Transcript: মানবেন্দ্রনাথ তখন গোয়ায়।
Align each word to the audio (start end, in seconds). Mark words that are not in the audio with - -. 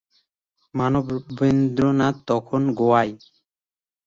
মানবেন্দ্রনাথ 0.73 2.15
তখন 2.27 2.61
গোয়ায়। 2.79 3.13